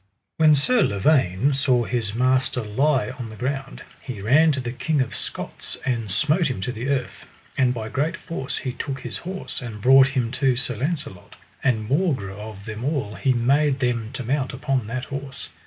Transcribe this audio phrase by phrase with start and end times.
[0.37, 4.99] When Sir Lavaine saw his master lie on the ground, he ran to the King
[4.99, 9.19] of Scots and smote him to the earth; and by great force he took his
[9.19, 14.11] horse, and brought him to Sir Launcelot, and maugre of them all he made him
[14.13, 15.49] to mount upon that horse.